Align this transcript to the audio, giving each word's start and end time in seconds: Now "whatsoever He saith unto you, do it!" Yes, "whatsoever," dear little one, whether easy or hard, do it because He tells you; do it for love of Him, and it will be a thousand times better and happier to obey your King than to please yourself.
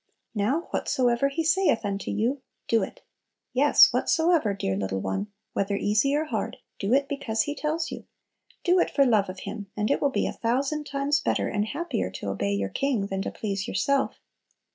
Now 0.33 0.61
"whatsoever 0.71 1.27
He 1.29 1.43
saith 1.43 1.85
unto 1.85 2.09
you, 2.09 2.41
do 2.67 2.81
it!" 2.81 3.03
Yes, 3.53 3.93
"whatsoever," 3.93 4.51
dear 4.55 4.75
little 4.75 4.97
one, 4.99 5.27
whether 5.53 5.75
easy 5.75 6.15
or 6.15 6.25
hard, 6.25 6.57
do 6.79 6.91
it 6.95 7.07
because 7.07 7.43
He 7.43 7.53
tells 7.53 7.91
you; 7.91 8.05
do 8.63 8.79
it 8.79 8.89
for 8.89 9.05
love 9.05 9.29
of 9.29 9.41
Him, 9.41 9.67
and 9.77 9.91
it 9.91 10.01
will 10.01 10.09
be 10.09 10.25
a 10.25 10.33
thousand 10.33 10.85
times 10.87 11.19
better 11.19 11.47
and 11.49 11.65
happier 11.67 12.09
to 12.13 12.29
obey 12.29 12.51
your 12.53 12.69
King 12.69 13.05
than 13.05 13.21
to 13.21 13.29
please 13.29 13.67
yourself. 13.67 14.15